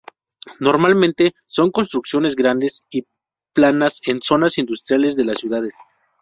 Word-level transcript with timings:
Normalmente 0.59 1.35
son 1.45 1.69
construcciones 1.69 2.35
grandes 2.35 2.83
y 2.89 3.05
planas 3.53 4.01
en 4.07 4.15
las 4.15 4.25
zonas 4.25 4.57
industriales 4.57 5.15
de 5.15 5.25
las 5.25 5.37
ciudades. 5.37 5.75